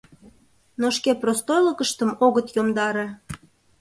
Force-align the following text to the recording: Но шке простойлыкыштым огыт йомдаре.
Но 0.79 0.87
шке 0.97 1.11
простойлыкыштым 1.21 2.09
огыт 2.25 2.47
йомдаре. 2.55 3.07